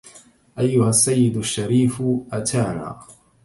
[0.59, 2.99] أيها السيد الشريف أتانا